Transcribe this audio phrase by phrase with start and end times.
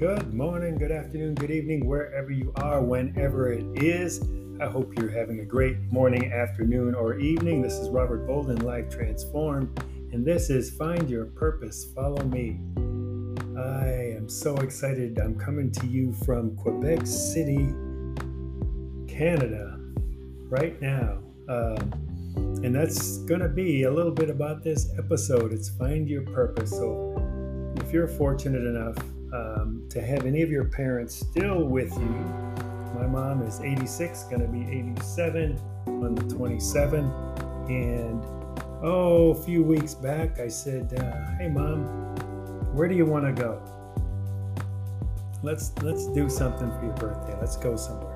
[0.00, 4.26] Good morning, good afternoon, good evening, wherever you are, whenever it is.
[4.58, 7.60] I hope you're having a great morning, afternoon, or evening.
[7.60, 12.58] This is Robert Bolden, Life Transformed, and this is Find Your Purpose, Follow Me.
[13.58, 15.18] I am so excited.
[15.18, 17.68] I'm coming to you from Quebec City,
[19.06, 19.78] Canada,
[20.48, 21.18] right now.
[21.46, 25.52] Um, and that's going to be a little bit about this episode.
[25.52, 26.70] It's Find Your Purpose.
[26.70, 27.22] So,
[27.76, 28.96] if you're fortunate enough
[29.32, 32.60] um, to have any of your parents still with you.
[32.94, 37.68] My mom is 86, going to be 87 on the 27th.
[37.68, 38.22] And
[38.82, 41.84] oh, a few weeks back, I said, uh, "Hey, mom,
[42.74, 43.62] where do you want to go?
[45.42, 47.36] Let's let's do something for your birthday.
[47.40, 48.14] Let's go somewhere."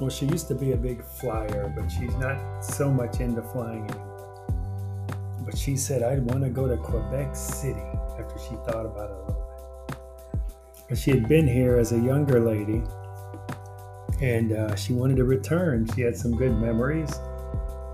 [0.00, 3.84] Well, she used to be a big flyer, but she's not so much into flying
[3.90, 4.08] anymore.
[5.44, 7.80] But she said, "I'd want to go to Quebec City."
[8.18, 9.41] After she thought about it a little
[10.98, 12.82] she had been here as a younger lady
[14.20, 15.88] and uh, she wanted to return.
[15.94, 17.12] She had some good memories.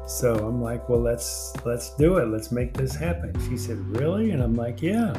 [0.06, 2.28] So I'm like, well, let's let's do it.
[2.28, 3.34] Let's make this happen.
[3.48, 4.30] She said, really?
[4.30, 5.18] And I'm like, yeah.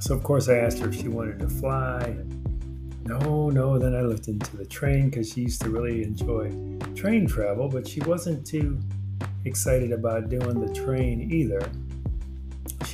[0.00, 2.16] So of course I asked her if she wanted to fly.
[3.04, 3.78] No, no.
[3.78, 6.50] Then I looked into the train because she used to really enjoy
[6.94, 8.78] train travel, but she wasn't too
[9.44, 11.60] excited about doing the train either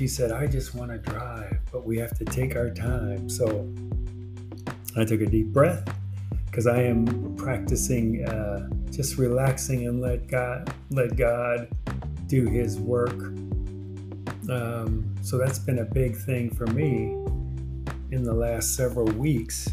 [0.01, 3.29] she said, I just want to drive, but we have to take our time.
[3.29, 3.73] So
[4.97, 5.85] I took a deep breath
[6.47, 11.69] because I am practicing uh, just relaxing and let God let God
[12.27, 13.23] do His work.
[14.51, 17.13] Um, so that's been a big thing for me
[18.11, 19.69] in the last several weeks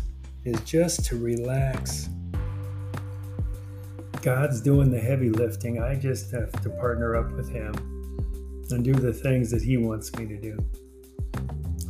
[0.45, 2.09] is just to relax.
[4.21, 5.81] God's doing the heavy lifting.
[5.81, 7.73] I just have to partner up with Him
[8.69, 10.57] and do the things that He wants me to do.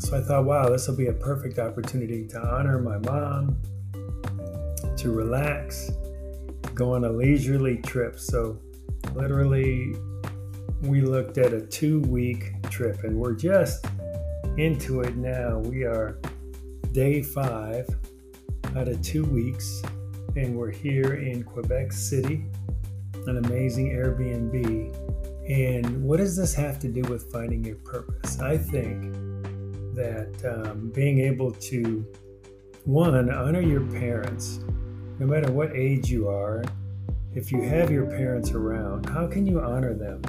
[0.07, 3.61] So I thought, wow, this will be a perfect opportunity to honor my mom,
[4.95, 5.91] to relax,
[6.73, 8.17] go on a leisurely trip.
[8.17, 8.57] So
[9.13, 9.93] literally,
[10.83, 13.85] we looked at a two week trip and we're just
[14.55, 15.57] into it now.
[15.57, 16.17] We are
[16.93, 17.85] day five
[18.77, 19.81] out of two weeks,
[20.37, 22.45] and we're here in Quebec City,
[23.25, 24.95] an amazing Airbnb
[25.49, 28.37] and what does this have to do with finding your purpose?
[28.41, 29.15] I think
[29.97, 32.05] that um, being able to,
[32.85, 34.59] one, honor your parents,
[35.19, 36.63] no matter what age you are,
[37.33, 40.21] if you have your parents around, how can you honor them?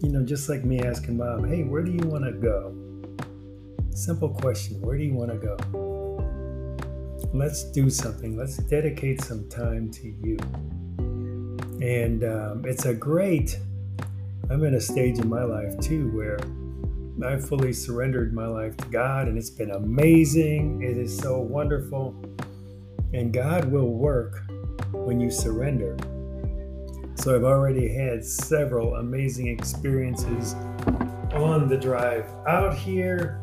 [0.00, 2.76] You know, just like me asking mom, hey, where do you want to go?
[3.90, 5.56] Simple question, where do you want to go?
[7.32, 8.36] Let's do something.
[8.36, 10.36] Let's dedicate some time to you.
[11.80, 13.58] And um, it's a great,
[14.50, 16.38] I'm in a stage in my life too where
[17.24, 20.82] I've fully surrendered my life to God and it's been amazing.
[20.82, 22.14] It is so wonderful.
[23.12, 24.42] And God will work
[24.92, 25.96] when you surrender.
[27.16, 30.54] So I've already had several amazing experiences
[31.34, 33.40] on the drive out here.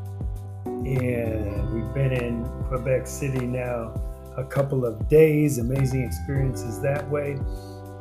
[0.66, 3.94] And we've been in Quebec City now
[4.38, 7.38] a couple of days, amazing experiences that way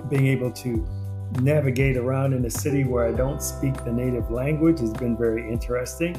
[0.09, 0.87] being able to
[1.41, 5.51] navigate around in a city where I don't speak the native language has been very
[5.51, 6.19] interesting.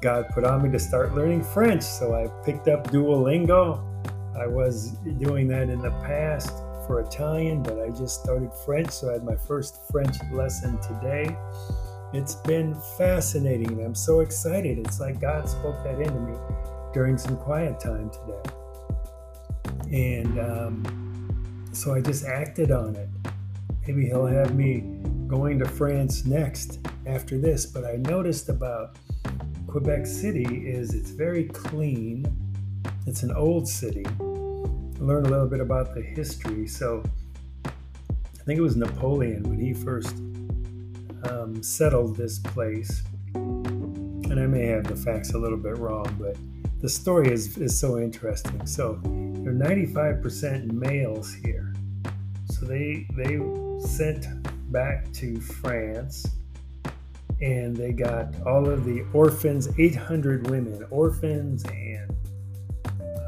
[0.00, 3.82] God put on me to start learning French, so I picked up Duolingo.
[4.38, 6.52] I was doing that in the past
[6.86, 11.36] for Italian, but I just started French, so I had my first French lesson today.
[12.14, 13.84] It's been fascinating.
[13.84, 14.78] I'm so excited.
[14.78, 16.34] It's like God spoke that into me
[16.94, 18.50] during some quiet time today.
[19.92, 23.08] And um, so I just acted on it.
[23.88, 24.84] Maybe he'll have me
[25.28, 27.64] going to France next after this.
[27.64, 28.98] But I noticed about
[29.66, 32.26] Quebec City is it's very clean.
[33.06, 34.04] It's an old city.
[34.04, 36.66] I learned a little bit about the history.
[36.66, 37.02] So
[37.64, 40.16] I think it was Napoleon when he first
[41.22, 43.02] um, settled this place.
[43.32, 46.36] And I may have the facts a little bit wrong, but
[46.82, 48.66] the story is, is so interesting.
[48.66, 51.72] So there are 95% males here.
[52.50, 53.38] So they they
[53.80, 54.26] sent
[54.72, 56.26] back to France
[57.40, 62.10] and they got all of the orphans, 800 women, orphans and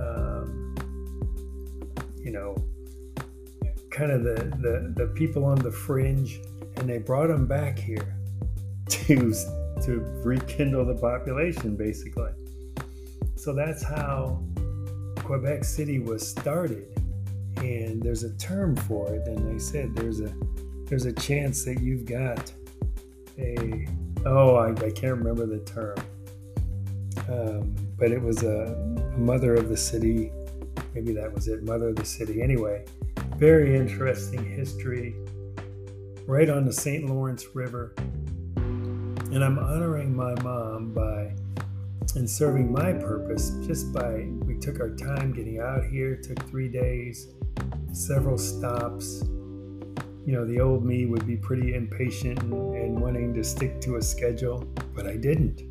[0.01, 0.75] um,
[2.19, 2.57] you know,
[3.91, 6.41] kind of the, the the people on the fringe,
[6.77, 8.17] and they brought them back here
[8.89, 9.33] to
[9.83, 12.31] to rekindle the population, basically.
[13.37, 14.43] So that's how
[15.17, 17.00] Quebec City was started
[17.61, 20.33] and there's a term for it and they said there's a
[20.87, 22.53] there's a chance that you've got
[23.39, 23.87] a
[24.27, 25.97] oh I, I can't remember the term
[27.29, 28.75] Um, but it was a,
[29.15, 30.33] a mother of the city.
[30.95, 32.43] Maybe that was it, mother of the city.
[32.43, 32.85] Anyway,
[33.37, 35.15] very interesting history
[36.27, 37.07] right on the St.
[37.07, 37.95] Lawrence River.
[38.57, 41.35] And I'm honoring my mom by
[42.17, 46.69] and serving my purpose just by we took our time getting out here, took three
[46.69, 47.29] days,
[47.93, 49.23] several stops.
[50.27, 54.03] You know, the old me would be pretty impatient and, wanting to stick to a
[54.03, 54.63] schedule,
[54.95, 55.63] but I didn't.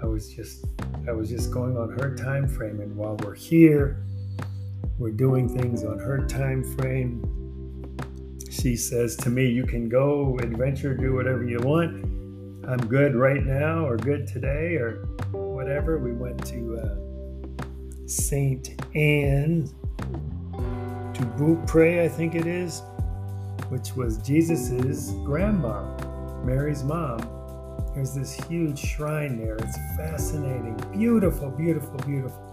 [0.00, 0.64] I was just
[1.08, 4.04] I was just going on her time frame and while we're here,
[4.98, 7.24] we're doing things on her time frame.
[8.48, 12.04] She says to me, You can go adventure, do whatever you want.
[12.64, 15.98] I'm good right now, or good today, or whatever.
[15.98, 18.70] We went to uh, St.
[18.94, 19.68] Anne
[21.22, 22.82] de Beaupré, I think it is,
[23.68, 25.82] which was Jesus's grandma,
[26.44, 27.20] Mary's mom.
[27.94, 29.56] There's this huge shrine there.
[29.56, 32.48] It's fascinating, beautiful, beautiful, beautiful.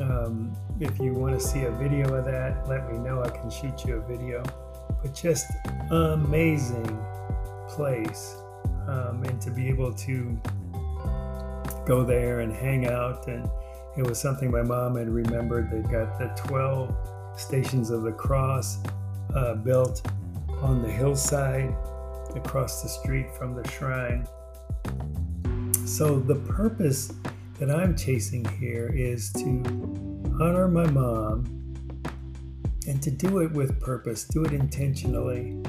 [0.00, 3.22] Um, if you want to see a video of that, let me know.
[3.22, 4.42] I can shoot you a video.
[5.02, 5.50] But just
[5.90, 7.04] amazing
[7.68, 8.36] place.
[8.86, 10.40] Um, and to be able to
[11.84, 13.26] go there and hang out.
[13.26, 13.48] And
[13.96, 15.70] it was something my mom had remembered.
[15.70, 18.78] They've got the 12 stations of the cross
[19.34, 20.06] uh, built
[20.60, 21.74] on the hillside
[22.34, 24.26] across the street from the shrine.
[25.86, 27.12] So, the purpose
[27.58, 29.62] that I'm chasing here is to
[30.40, 31.46] honor my mom
[32.86, 35.60] and to do it with purpose, do it intentionally.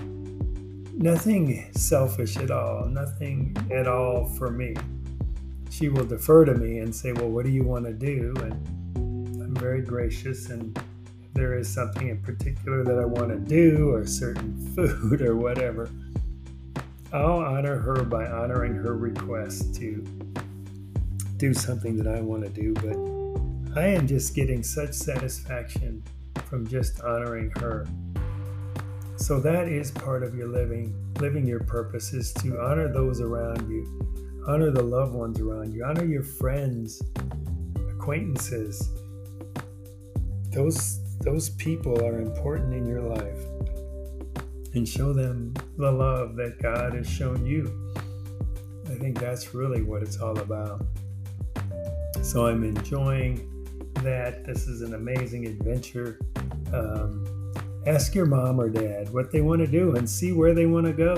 [0.94, 4.76] Nothing selfish at all, nothing at all for me.
[5.70, 8.34] She will defer to me and say, Well, what do you want to do?
[8.38, 10.50] And I'm very gracious.
[10.50, 10.78] And
[11.40, 15.90] there is something in particular that I want to do, or certain food or whatever,
[17.14, 20.06] I'll honor her by honoring her request to
[21.38, 26.04] do something that I want to do, but I am just getting such satisfaction
[26.46, 27.88] from just honoring her.
[29.16, 30.94] So that is part of your living.
[31.20, 35.86] Living your purpose is to honor those around you, honor the loved ones around you,
[35.86, 37.02] honor your friends,
[37.92, 38.90] acquaintances.
[40.52, 43.40] Those those people are important in your life.
[44.74, 47.92] And show them the love that God has shown you.
[48.86, 50.86] I think that's really what it's all about.
[52.22, 53.50] So I'm enjoying
[53.96, 54.46] that.
[54.46, 56.20] This is an amazing adventure.
[56.74, 57.26] Um,
[57.88, 60.86] ask your mom or dad what they want to do and see where they want
[60.86, 61.16] to go.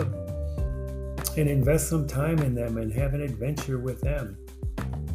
[1.37, 4.37] And invest some time in them and have an adventure with them.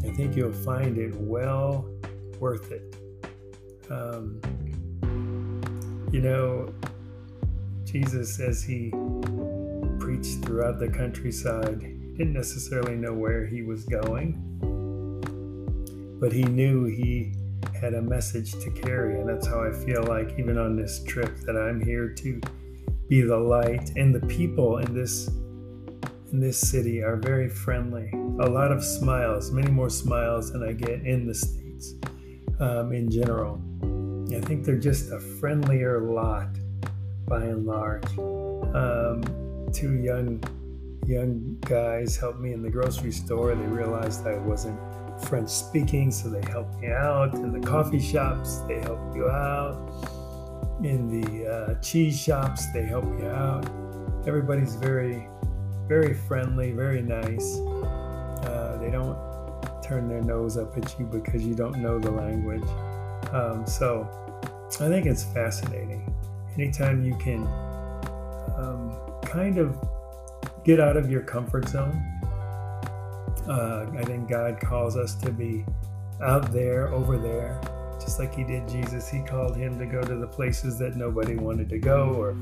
[0.04, 1.88] I think you'll find it well
[2.38, 2.96] worth it.
[3.90, 4.40] Um,
[6.12, 6.72] you know,
[7.84, 8.90] Jesus, as he
[9.98, 14.42] preached throughout the countryside, didn't necessarily know where he was going
[16.18, 17.32] but he knew he
[17.80, 19.20] had a message to carry.
[19.20, 22.40] And that's how I feel like, even on this trip, that I'm here to
[23.08, 23.90] be the light.
[23.96, 25.28] And the people in this
[26.32, 28.10] in this city are very friendly.
[28.40, 31.94] A lot of smiles, many more smiles than I get in the states
[32.58, 33.62] um, in general.
[34.34, 36.48] I think they're just a friendlier lot
[37.26, 38.06] by and large.
[38.74, 39.22] Um,
[39.72, 40.42] two young
[41.06, 43.54] young guys helped me in the grocery store.
[43.54, 44.78] They realized I wasn't
[45.24, 47.34] French speaking, so they helped me out.
[47.34, 49.76] In the coffee shops, they help you out.
[50.82, 53.64] In the uh, cheese shops, they help you out.
[54.26, 55.28] Everybody's very,
[55.86, 57.58] very friendly, very nice.
[57.58, 59.16] Uh, they don't
[59.82, 62.68] turn their nose up at you because you don't know the language.
[63.36, 64.08] Um, so
[64.80, 66.12] I think it's fascinating.
[66.54, 67.46] Anytime you can
[68.56, 69.76] um, kind of
[70.64, 72.02] get out of your comfort zone
[73.48, 75.64] uh, I think God calls us to be
[76.20, 77.60] out there, over there,
[78.00, 79.08] just like He did Jesus.
[79.08, 82.36] He called him to go to the places that nobody wanted to go, or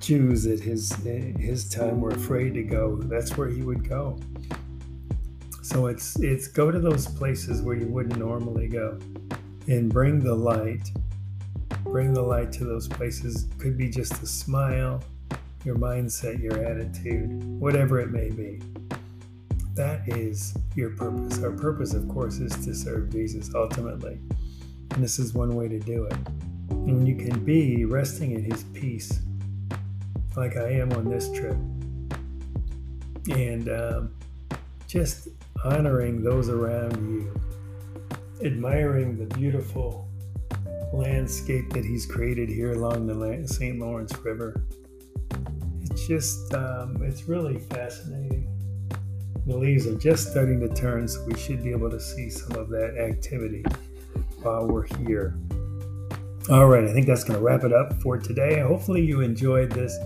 [0.00, 0.92] Jews at his
[1.38, 2.96] his time were afraid to go.
[2.96, 4.18] That's where He would go.
[5.62, 8.98] So it's it's go to those places where you wouldn't normally go,
[9.66, 10.90] and bring the light.
[11.82, 13.46] Bring the light to those places.
[13.58, 15.02] Could be just a smile,
[15.64, 18.60] your mindset, your attitude, whatever it may be.
[19.74, 21.42] That is your purpose.
[21.42, 24.18] Our purpose, of course, is to serve Jesus ultimately.
[24.90, 26.16] And this is one way to do it.
[26.70, 29.20] And when you can be resting in his peace,
[30.36, 31.56] like I am on this trip,
[33.30, 34.14] and um,
[34.86, 35.28] just
[35.64, 37.34] honoring those around you,
[38.42, 40.08] admiring the beautiful
[40.92, 43.78] landscape that he's created here along the St.
[43.78, 44.64] Lawrence River.
[45.82, 48.50] It's just, um, it's really fascinating.
[49.46, 52.56] the leaves are just starting to turn, so we should be able to see some
[52.56, 53.62] of that activity
[54.42, 55.38] while we're here.
[56.50, 58.60] All right, I think that's going to wrap it up for today.
[58.60, 59.98] Hopefully, you enjoyed this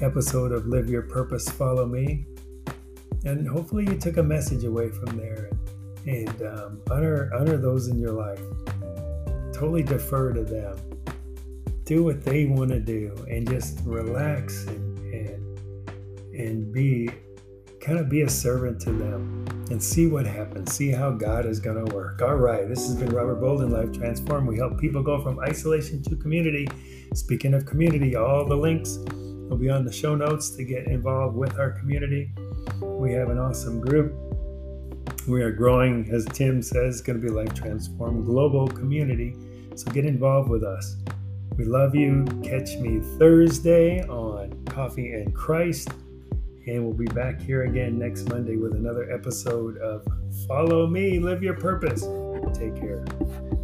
[0.00, 2.24] episode of Live Your Purpose, Follow Me.
[3.24, 5.50] And hopefully, you took a message away from there
[6.06, 8.40] and um, honor, honor those in your life.
[9.52, 10.78] Totally defer to them.
[11.84, 15.60] Do what they want to do and just relax and, and,
[16.32, 17.10] and be
[17.80, 20.72] kind of be a servant to them and see what happens.
[20.74, 22.20] See how God is going to work.
[22.22, 24.46] All right, this has been Robert Bolden, Life Transform.
[24.46, 26.68] We help people go from isolation to community.
[27.14, 28.98] Speaking of community, all the links
[29.48, 32.32] will be on the show notes to get involved with our community.
[32.80, 34.29] We have an awesome group.
[35.28, 39.36] We are growing, as Tim says, going to be Life Transform global community.
[39.76, 40.96] So get involved with us.
[41.56, 42.24] We love you.
[42.42, 45.90] Catch me Thursday on Coffee and Christ.
[46.66, 50.06] And we'll be back here again next Monday with another episode of
[50.48, 52.02] Follow Me, Live Your Purpose.
[52.54, 53.59] Take care.